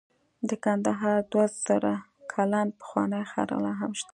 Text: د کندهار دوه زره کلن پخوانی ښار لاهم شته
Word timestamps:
د 0.49 0.51
کندهار 0.63 1.19
دوه 1.31 1.45
زره 1.65 1.93
کلن 2.31 2.67
پخوانی 2.79 3.21
ښار 3.31 3.49
لاهم 3.65 3.91
شته 3.99 4.09